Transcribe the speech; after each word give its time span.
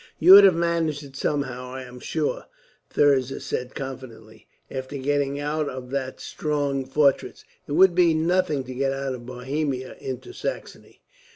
"You 0.17 0.31
would 0.31 0.45
have 0.45 0.55
managed 0.55 1.03
it 1.03 1.15
somehow, 1.15 1.73
I 1.75 1.83
am 1.83 1.99
sure," 1.99 2.45
Thirza 2.89 3.39
said 3.39 3.75
confidently. 3.75 4.47
"After 4.71 4.97
getting 4.97 5.39
out 5.39 5.69
of 5.69 5.91
that 5.91 6.19
strong 6.19 6.85
fortress, 6.85 7.45
it 7.67 7.73
would 7.73 7.93
be 7.93 8.15
nothing 8.15 8.63
to 8.63 8.73
get 8.73 8.91
out 8.93 9.13
of 9.13 9.27
Bohemia 9.27 9.95
into 9.99 10.33
Saxony." 10.33 11.01